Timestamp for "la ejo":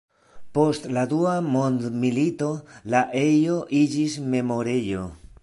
2.95-3.61